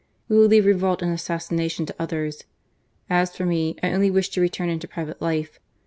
We 0.27 0.35
will 0.35 0.47
leave 0.47 0.65
revolt 0.65 1.03
and 1.03 1.11
assassination 1.13 1.85
to 1.85 1.95
others. 1.99 2.45
As 3.07 3.35
for 3.35 3.45
me, 3.45 3.75
I 3.83 3.91
only 3.93 4.09
wish 4.09 4.29
to 4.29 4.41
return 4.41 4.67
into 4.69 4.87
private 4.87 5.21
life. 5.21 5.59